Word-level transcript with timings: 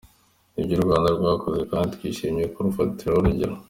Nibyo 0.53 0.73
u 0.77 0.85
Rwanda 0.85 1.09
rwakoze 1.17 1.61
kandi 1.71 1.91
twishimiye 1.95 2.47
kurufatiraho 2.53 3.17
urugero. 3.19 3.53